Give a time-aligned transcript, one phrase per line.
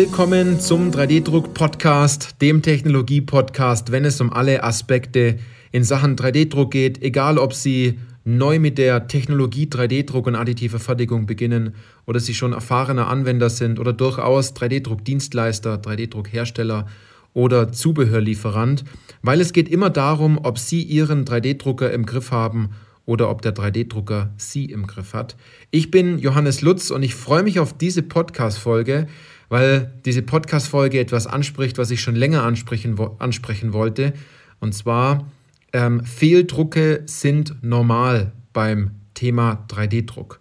[0.00, 5.38] Willkommen zum 3D-Druck-Podcast, dem Technologie-Podcast, wenn es um alle Aspekte
[5.72, 11.26] in Sachen 3D-Druck geht, egal ob Sie neu mit der Technologie 3D-Druck und additive Fertigung
[11.26, 11.74] beginnen
[12.06, 16.86] oder Sie schon erfahrener Anwender sind oder durchaus 3D-Druck-Dienstleister, 3D-Druck-Hersteller
[17.34, 18.84] oder Zubehörlieferant,
[19.20, 22.70] weil es geht immer darum, ob Sie Ihren 3D-Drucker im Griff haben
[23.04, 25.36] oder ob der 3D-Drucker Sie im Griff hat.
[25.70, 29.08] Ich bin Johannes Lutz und ich freue mich auf diese Podcast-Folge,
[29.50, 34.14] weil diese Podcast-Folge etwas anspricht, was ich schon länger ansprechen, ansprechen wollte.
[34.60, 35.30] Und zwar,
[35.74, 40.40] ähm, Fehldrucke sind normal beim Thema 3D-Druck.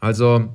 [0.00, 0.48] Also,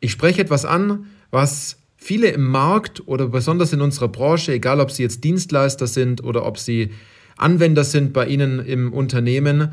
[0.00, 4.90] ich spreche etwas an, was viele im Markt oder besonders in unserer Branche, egal ob
[4.90, 6.90] sie jetzt Dienstleister sind oder ob sie
[7.36, 9.70] Anwender sind bei Ihnen im Unternehmen,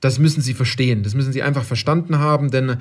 [0.00, 1.02] das müssen Sie verstehen.
[1.02, 2.78] Das müssen Sie einfach verstanden haben, denn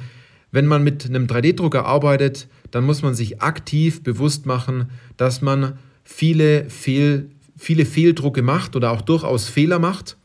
[0.53, 5.79] wenn man mit einem 3D-Drucker arbeitet, dann muss man sich aktiv bewusst machen, dass man
[6.03, 10.15] viele, Fehl, viele Fehldrucke macht oder auch durchaus Fehler macht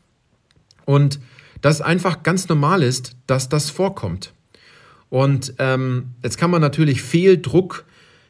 [0.85, 1.19] und
[1.61, 4.33] das einfach ganz normal ist, dass das vorkommt.
[5.09, 7.85] Und ähm, jetzt kann man natürlich Fehldruck,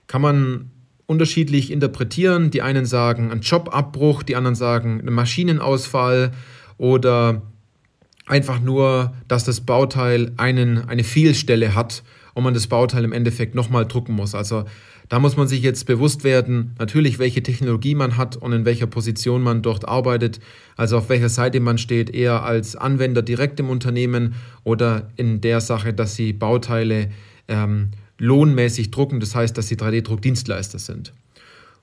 [0.08, 0.72] kann man
[1.06, 2.50] unterschiedlich interpretieren.
[2.50, 6.32] Die einen sagen ein Jobabbruch, die anderen sagen ein Maschinenausfall
[6.78, 7.42] oder
[8.30, 13.56] einfach nur, dass das Bauteil einen, eine Fehlstelle hat und man das Bauteil im Endeffekt
[13.56, 14.36] nochmal drucken muss.
[14.36, 14.66] Also
[15.10, 18.86] da muss man sich jetzt bewusst werden, natürlich, welche Technologie man hat und in welcher
[18.86, 20.40] Position man dort arbeitet,
[20.78, 25.62] also auf welcher Seite man steht, eher als Anwender direkt im Unternehmen oder in der
[25.62, 27.10] Sache, dass sie Bauteile
[27.48, 31.14] ähm, lohnmäßig drucken, das heißt, dass sie 3D-Druckdienstleister sind.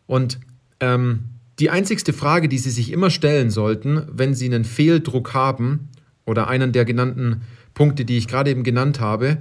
[0.06, 0.38] Und
[0.78, 1.25] ähm,
[1.58, 5.88] die einzigste Frage, die Sie sich immer stellen sollten, wenn Sie einen Fehldruck haben,
[6.27, 7.42] oder einen der genannten
[7.72, 9.38] Punkte, die ich gerade eben genannt habe,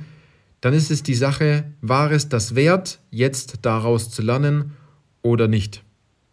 [0.61, 4.73] dann ist es die Sache, war es das wert, jetzt daraus zu lernen
[5.21, 5.83] oder nicht?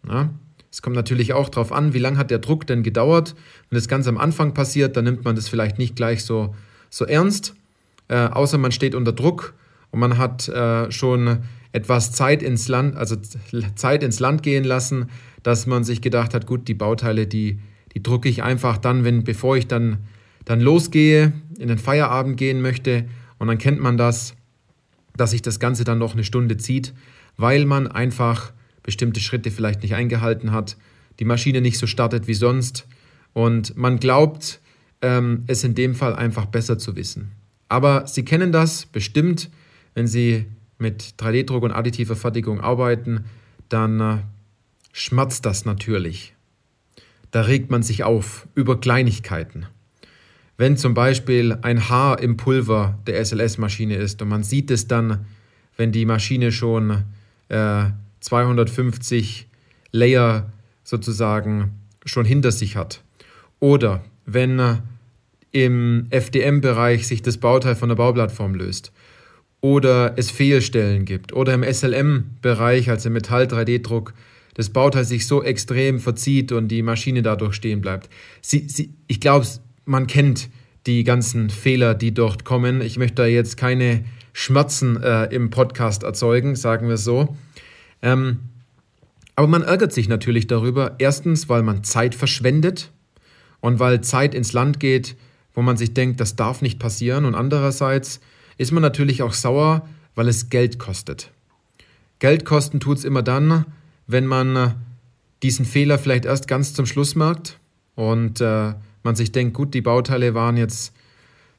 [0.08, 0.30] Ja?
[0.70, 3.34] Es kommt natürlich auch darauf an, wie lange hat der Druck denn gedauert.
[3.68, 6.54] Wenn das ganz am Anfang passiert, dann nimmt man das vielleicht nicht gleich so,
[6.88, 7.54] so ernst,
[8.08, 9.54] äh, außer man steht unter Druck
[9.90, 11.40] und man hat äh, schon
[11.72, 13.16] etwas Zeit ins Land, also
[13.74, 15.10] Zeit ins Land gehen lassen,
[15.42, 17.58] dass man sich gedacht hat, gut, die Bauteile, die,
[17.94, 19.98] die drucke ich einfach dann, wenn, bevor ich dann
[20.44, 23.08] dann losgehe, in den Feierabend gehen möchte
[23.38, 24.34] und dann kennt man das,
[25.16, 26.94] dass sich das Ganze dann noch eine Stunde zieht,
[27.36, 30.76] weil man einfach bestimmte Schritte vielleicht nicht eingehalten hat,
[31.18, 32.86] die Maschine nicht so startet wie sonst
[33.32, 34.60] und man glaubt,
[35.00, 37.32] ähm, es in dem Fall einfach besser zu wissen.
[37.68, 39.50] Aber Sie kennen das bestimmt,
[39.94, 40.46] wenn Sie
[40.78, 43.24] mit 3D-Druck und additiver Fertigung arbeiten,
[43.68, 44.18] dann äh,
[44.92, 46.34] schmerzt das natürlich.
[47.30, 49.66] Da regt man sich auf über Kleinigkeiten.
[50.62, 55.26] Wenn zum Beispiel ein Haar im Pulver der SLS-Maschine ist und man sieht es dann,
[55.76, 57.02] wenn die Maschine schon
[57.48, 57.86] äh,
[58.20, 59.48] 250
[59.90, 60.52] Layer
[60.84, 61.72] sozusagen
[62.04, 63.02] schon hinter sich hat.
[63.58, 64.76] Oder wenn äh,
[65.50, 68.92] im FDM-Bereich sich das Bauteil von der Bauplattform löst.
[69.62, 71.32] Oder es Fehlstellen gibt.
[71.32, 74.14] Oder im SLM-Bereich, also im Metall-3D-Druck,
[74.54, 78.08] das Bauteil sich so extrem verzieht und die Maschine dadurch stehen bleibt.
[78.42, 79.44] Sie, sie, ich glaube,
[79.84, 80.48] man kennt
[80.86, 82.80] die ganzen Fehler, die dort kommen.
[82.80, 87.36] Ich möchte da jetzt keine Schmerzen äh, im Podcast erzeugen, sagen wir so.
[88.00, 88.40] Ähm,
[89.36, 90.96] aber man ärgert sich natürlich darüber.
[90.98, 92.90] Erstens, weil man Zeit verschwendet
[93.60, 95.16] und weil Zeit ins Land geht,
[95.54, 97.24] wo man sich denkt, das darf nicht passieren.
[97.24, 98.20] Und andererseits
[98.58, 101.30] ist man natürlich auch sauer, weil es Geld kostet.
[102.18, 103.64] Geld kosten tut es immer dann,
[104.06, 104.74] wenn man
[105.42, 107.58] diesen Fehler vielleicht erst ganz zum Schluss merkt
[107.94, 110.92] und äh, man sich denkt, gut, die Bauteile waren jetzt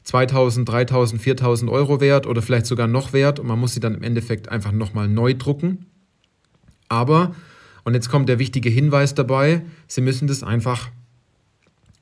[0.03, 3.95] 2000, 3000, 4000 Euro wert oder vielleicht sogar noch wert und man muss sie dann
[3.95, 5.85] im Endeffekt einfach nochmal neu drucken.
[6.89, 7.33] Aber,
[7.83, 10.89] und jetzt kommt der wichtige Hinweis dabei, Sie müssen das einfach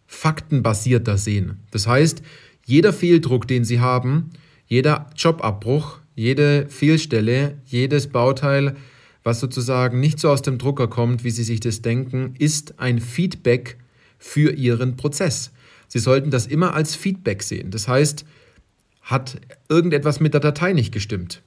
[0.07, 1.59] faktenbasierter sehen.
[1.71, 2.21] Das heißt,
[2.65, 4.31] jeder Fehldruck, den Sie haben,
[4.67, 8.75] jeder Jobabbruch, jede Fehlstelle, jedes Bauteil,
[9.23, 12.99] was sozusagen nicht so aus dem Drucker kommt, wie Sie sich das denken, ist ein
[12.99, 13.77] Feedback
[14.21, 15.51] für Ihren Prozess.
[15.87, 17.71] Sie sollten das immer als Feedback sehen.
[17.71, 18.23] Das heißt,
[19.01, 21.41] hat irgendetwas mit der Datei nicht gestimmt?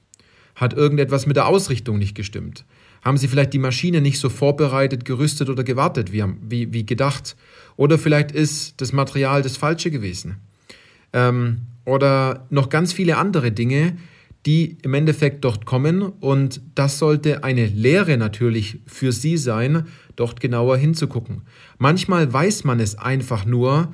[0.55, 2.65] Hat irgendetwas mit der Ausrichtung nicht gestimmt?
[3.01, 7.35] Haben Sie vielleicht die Maschine nicht so vorbereitet, gerüstet oder gewartet wie, wie, wie gedacht?
[7.77, 10.37] Oder vielleicht ist das Material das falsche gewesen?
[11.13, 13.97] Ähm, oder noch ganz viele andere Dinge,
[14.45, 16.01] die im Endeffekt dort kommen.
[16.01, 21.41] Und das sollte eine Lehre natürlich für Sie sein, dort genauer hinzugucken.
[21.77, 23.93] Manchmal weiß man es einfach nur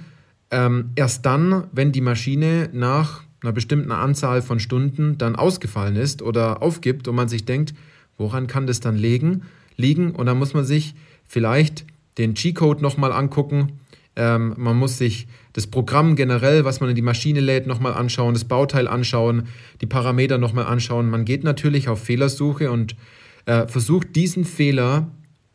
[0.52, 6.22] ähm, erst dann, wenn die Maschine nach einer bestimmten Anzahl von Stunden dann ausgefallen ist
[6.22, 7.74] oder aufgibt und man sich denkt,
[8.18, 9.44] woran kann das dann liegen?
[9.78, 10.12] liegen?
[10.12, 10.94] Und dann muss man sich
[11.28, 11.86] vielleicht
[12.18, 13.80] den G-Code nochmal angucken.
[14.16, 18.34] Ähm, man muss sich das Programm generell, was man in die Maschine lädt, nochmal anschauen,
[18.34, 19.48] das Bauteil anschauen,
[19.82, 21.10] die Parameter nochmal anschauen.
[21.10, 22.96] Man geht natürlich auf Fehlersuche und
[23.46, 25.12] äh, versucht diesen Fehler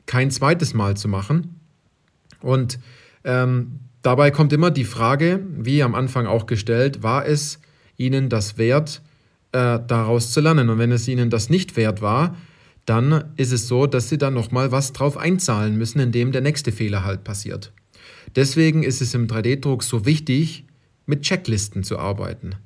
[0.07, 1.61] kein zweites Mal zu machen.
[2.41, 2.79] Und
[3.25, 7.61] ähm, dabei kommt immer die Frage, wie am Anfang auch gestellt, war es
[7.97, 9.03] Ihnen das wert,
[9.53, 10.69] äh, daraus zu lernen?
[10.69, 12.37] Und wenn es Ihnen das nicht wert war,
[12.85, 16.71] dann ist es so, dass Sie dann nochmal was drauf einzahlen müssen, indem der nächste
[16.71, 17.73] Fehler halt passiert.
[18.34, 20.64] Deswegen ist es im 3D-Druck so wichtig,
[21.06, 22.56] mit Checklisten zu arbeiten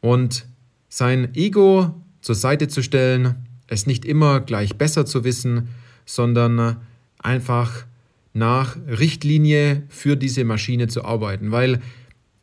[0.00, 0.46] und
[0.88, 5.68] sein Ego zur Seite zu stellen, es nicht immer gleich besser zu wissen,
[6.04, 6.78] sondern
[7.18, 7.84] einfach
[8.32, 11.80] nach Richtlinie für diese Maschine zu arbeiten, weil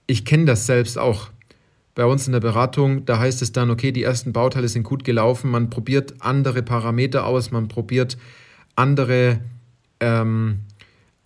[0.07, 1.29] ich kenne das selbst auch.
[1.95, 5.03] Bei uns in der Beratung, da heißt es dann, okay, die ersten Bauteile sind gut
[5.03, 8.17] gelaufen, man probiert andere Parameter aus, man probiert
[8.75, 9.39] andere,
[9.99, 10.61] ähm,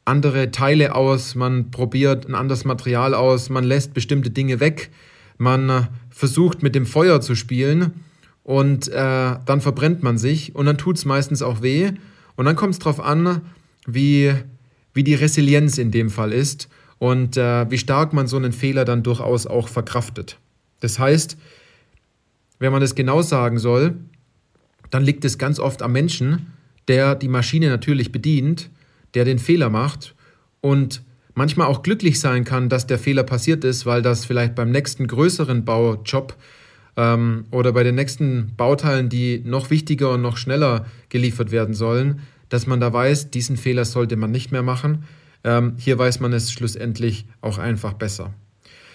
[0.07, 4.89] andere Teile aus, man probiert ein anderes Material aus, man lässt bestimmte Dinge weg,
[5.37, 8.03] man äh, versucht mit dem Feuer zu spielen
[8.43, 11.91] und äh, dann verbrennt man sich und dann tut es meistens auch weh
[12.35, 13.41] und dann kommt es darauf an,
[13.85, 14.33] wie,
[14.93, 16.69] wie die Resilienz in dem Fall ist
[16.99, 20.39] und äh, wie stark man so einen Fehler dann durchaus auch verkraftet.
[20.79, 21.37] Das heißt,
[22.59, 23.95] wenn man das genau sagen soll,
[24.89, 26.53] dann liegt es ganz oft am Menschen,
[26.87, 28.69] der die Maschine natürlich bedient,
[29.13, 30.15] der den Fehler macht
[30.61, 34.71] und manchmal auch glücklich sein kann, dass der Fehler passiert ist, weil das vielleicht beim
[34.71, 36.35] nächsten größeren Baujob
[36.97, 42.21] ähm, oder bei den nächsten Bauteilen, die noch wichtiger und noch schneller geliefert werden sollen,
[42.49, 45.03] dass man da weiß, diesen Fehler sollte man nicht mehr machen.
[45.43, 48.33] Ähm, hier weiß man es schlussendlich auch einfach besser.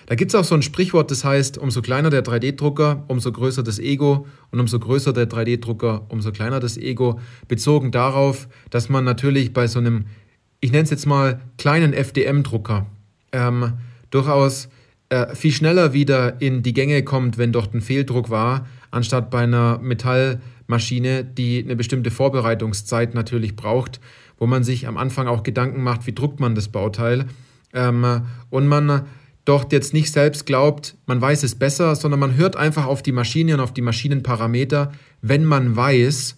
[0.06, 3.62] Da gibt es auch so ein Sprichwort, das heißt, umso kleiner der 3D-Drucker, umso größer
[3.62, 9.04] das Ego und umso größer der 3D-Drucker, umso kleiner das Ego, bezogen darauf, dass man
[9.04, 10.06] natürlich bei so einem,
[10.60, 12.86] ich nenne es jetzt mal, kleinen FDM-Drucker
[13.32, 13.74] ähm,
[14.10, 14.68] durchaus
[15.08, 19.40] äh, viel schneller wieder in die Gänge kommt, wenn dort ein Fehldruck war, anstatt bei
[19.40, 24.00] einer Metallmaschine, die eine bestimmte Vorbereitungszeit natürlich braucht,
[24.38, 27.26] wo man sich am Anfang auch Gedanken macht, wie druckt man das Bauteil.
[27.74, 29.02] Ähm, und man
[29.44, 33.12] doch jetzt nicht selbst glaubt, man weiß es besser, sondern man hört einfach auf die
[33.12, 36.36] Maschine und auf die Maschinenparameter, wenn man weiß,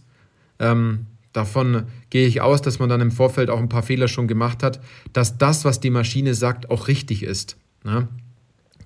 [0.58, 4.28] ähm, davon gehe ich aus, dass man dann im Vorfeld auch ein paar Fehler schon
[4.28, 4.80] gemacht hat,
[5.12, 7.56] dass das, was die Maschine sagt, auch richtig ist.
[7.84, 8.08] Ne?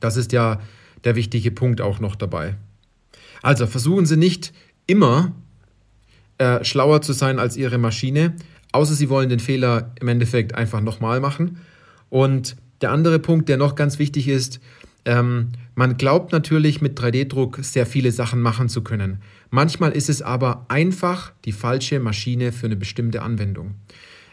[0.01, 0.61] Das ist ja
[1.05, 2.57] der wichtige Punkt auch noch dabei.
[3.43, 4.53] Also versuchen Sie nicht
[4.87, 5.33] immer
[6.39, 8.35] äh, schlauer zu sein als Ihre Maschine,
[8.73, 11.59] außer Sie wollen den Fehler im Endeffekt einfach nochmal machen.
[12.11, 14.61] Und der andere Punkt, der noch ganz wichtig ist,
[15.05, 19.23] ähm, man glaubt natürlich mit 3D-Druck sehr viele Sachen machen zu können.
[19.51, 23.75] Manchmal ist es aber einfach die falsche Maschine für eine bestimmte Anwendung.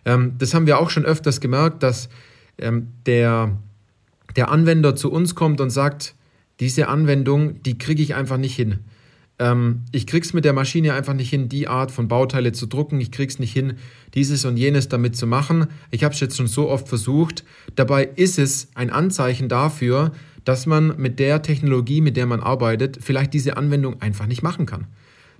[0.05, 2.09] Ähm, das haben wir auch schon öfters gemerkt, dass
[2.57, 3.57] ähm, der
[4.35, 6.15] der Anwender zu uns kommt und sagt,
[6.59, 8.79] diese Anwendung, die kriege ich einfach nicht hin.
[9.37, 13.01] Ähm, ich krieg's mit der Maschine einfach nicht hin, die Art von Bauteile zu drucken.
[13.01, 13.73] Ich krieg's nicht hin,
[14.13, 15.67] dieses und jenes damit zu machen.
[15.91, 17.43] Ich habe es jetzt schon so oft versucht.
[17.75, 20.11] Dabei ist es ein Anzeichen dafür,
[20.45, 24.65] dass man mit der Technologie, mit der man arbeitet, vielleicht diese Anwendung einfach nicht machen
[24.65, 24.87] kann.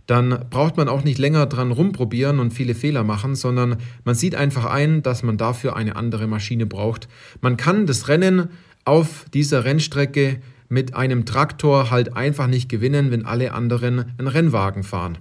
[0.08, 4.36] Dann braucht man auch nicht länger dran rumprobieren und viele Fehler machen, sondern man sieht
[4.36, 7.08] einfach ein, dass man dafür eine andere Maschine braucht.
[7.42, 8.50] Man kann das Rennen
[8.84, 14.84] auf dieser Rennstrecke mit einem Traktor halt einfach nicht gewinnen, wenn alle anderen einen Rennwagen
[14.84, 15.18] fahren.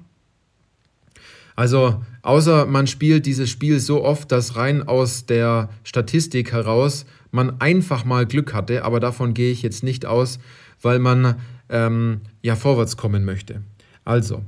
[1.56, 7.60] Also außer man spielt dieses Spiel so oft, dass rein aus der Statistik heraus man
[7.60, 10.38] einfach mal Glück hatte, aber davon gehe ich jetzt nicht aus,
[10.82, 11.36] weil man
[11.68, 13.62] ähm, ja vorwärts kommen möchte.
[14.04, 14.42] Also,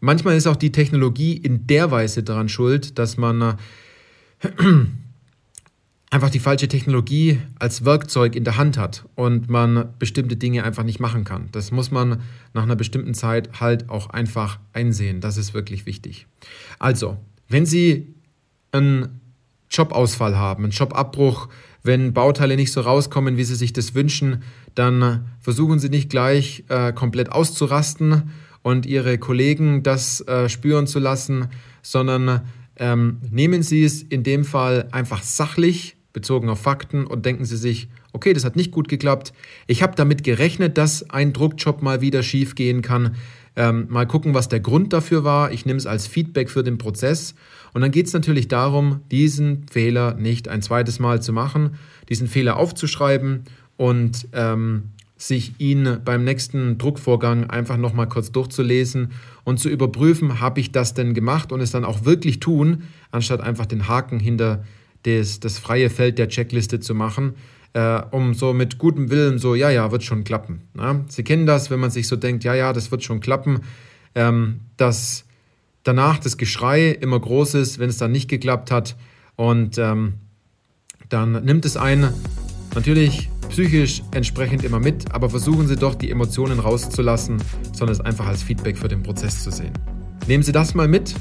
[0.00, 4.46] manchmal ist auch die Technologie in der Weise daran schuld, dass man äh,
[6.10, 10.82] einfach die falsche Technologie als Werkzeug in der Hand hat und man bestimmte Dinge einfach
[10.82, 11.48] nicht machen kann.
[11.52, 12.20] Das muss man
[12.52, 15.20] nach einer bestimmten Zeit halt auch einfach einsehen.
[15.20, 16.26] Das ist wirklich wichtig.
[16.80, 17.16] Also,
[17.48, 18.12] wenn Sie
[18.72, 19.20] einen
[19.70, 21.48] Jobausfall haben, einen Jobabbruch,
[21.84, 24.42] wenn Bauteile nicht so rauskommen, wie Sie sich das wünschen,
[24.74, 28.30] dann versuchen Sie nicht gleich äh, komplett auszurasten
[28.62, 31.48] und Ihre Kollegen das äh, spüren zu lassen,
[31.82, 32.42] sondern
[32.76, 37.56] ähm, nehmen Sie es in dem Fall einfach sachlich bezogen auf Fakten und denken Sie
[37.56, 39.32] sich, okay, das hat nicht gut geklappt.
[39.66, 43.16] Ich habe damit gerechnet, dass ein Druckjob mal wieder schief gehen kann.
[43.56, 45.52] Ähm, mal gucken, was der Grund dafür war.
[45.52, 47.34] Ich nehme es als Feedback für den Prozess.
[47.72, 51.76] Und dann geht es natürlich darum, diesen Fehler nicht ein zweites Mal zu machen,
[52.08, 53.44] diesen Fehler aufzuschreiben
[53.76, 59.12] und ähm, sich ihn beim nächsten Druckvorgang einfach nochmal kurz durchzulesen
[59.44, 63.40] und zu überprüfen, habe ich das denn gemacht und es dann auch wirklich tun, anstatt
[63.40, 64.64] einfach den Haken hinter
[65.04, 67.34] das, das freie Feld der Checkliste zu machen,
[67.72, 70.62] äh, um so mit gutem Willen so, ja, ja, wird schon klappen.
[70.74, 71.04] Na?
[71.08, 73.60] Sie kennen das, wenn man sich so denkt, ja, ja, das wird schon klappen,
[74.14, 75.24] ähm, dass
[75.82, 78.96] danach das Geschrei immer groß ist, wenn es dann nicht geklappt hat
[79.36, 80.14] und ähm,
[81.08, 82.12] dann nimmt es einen
[82.74, 87.42] natürlich psychisch entsprechend immer mit, aber versuchen Sie doch, die Emotionen rauszulassen,
[87.72, 89.72] sondern es einfach als Feedback für den Prozess zu sehen.
[90.28, 91.14] Nehmen Sie das mal mit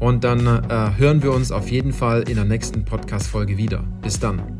[0.00, 3.84] und dann äh, hören wir uns auf jeden Fall in der nächsten Podcast-Folge wieder.
[4.02, 4.59] Bis dann.